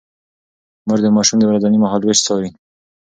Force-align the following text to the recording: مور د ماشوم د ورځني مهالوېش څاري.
مور 0.87 0.99
د 1.03 1.07
ماشوم 1.15 1.37
د 1.39 1.43
ورځني 1.49 1.77
مهالوېش 1.83 2.19
څاري. 2.25 2.49